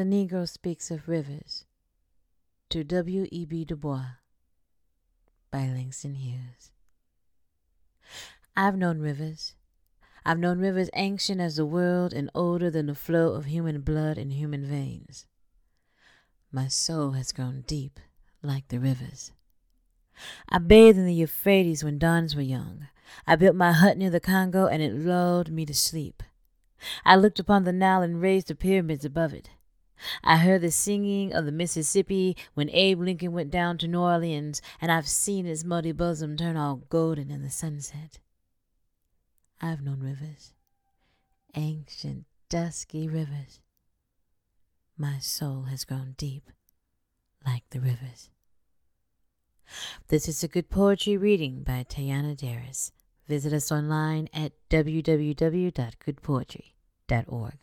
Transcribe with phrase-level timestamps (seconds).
[0.00, 1.66] The Negro Speaks of Rivers
[2.70, 3.26] to W.
[3.30, 3.44] E.
[3.44, 3.66] B.
[3.66, 4.12] Du Bois
[5.50, 6.70] by Langston Hughes.
[8.56, 9.56] I've known rivers.
[10.24, 14.16] I've known rivers ancient as the world and older than the flow of human blood
[14.16, 15.26] in human veins.
[16.50, 18.00] My soul has grown deep
[18.42, 19.32] like the rivers.
[20.48, 22.88] I bathed in the Euphrates when dawns were young.
[23.26, 26.22] I built my hut near the Congo and it lulled me to sleep.
[27.04, 29.50] I looked upon the Nile and raised the pyramids above it.
[30.22, 34.62] I heard the singing of the Mississippi when Abe Lincoln went down to New Orleans,
[34.80, 38.18] and I've seen his muddy bosom turn all golden in the sunset.
[39.60, 40.54] I've known rivers,
[41.54, 43.60] ancient, dusky rivers.
[44.96, 46.50] My soul has grown deep
[47.46, 48.30] like the rivers.
[50.08, 52.90] This is a good poetry reading by Tayana Darris.
[53.28, 57.54] Visit us online at www.goodpoetry.org.